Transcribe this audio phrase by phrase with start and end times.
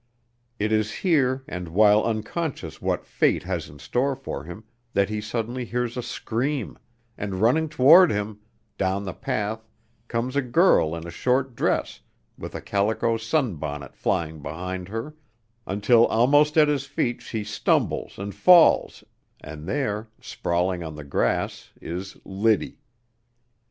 [0.57, 5.21] It is here, and while unconscious what Fate has in store for him, that he
[5.21, 6.79] suddenly hears a scream,
[7.19, 8.39] and running toward him,
[8.79, 9.63] down the path
[10.07, 12.01] comes a girl in a short dress
[12.35, 15.13] with a calico sun bonnet flying behind her,
[15.67, 19.03] until almost at his feet she stumbles and falls
[19.39, 22.79] and there, sprawling on the grass, is Liddy.